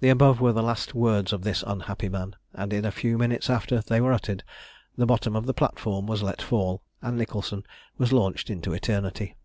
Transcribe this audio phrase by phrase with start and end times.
[0.00, 3.50] The above were the last words of this unhappy man; and in a few minutes
[3.50, 4.42] after they were uttered,
[4.96, 7.64] the bottom of the platform was let fall, and Nicholson
[7.98, 9.36] was launched into eternity.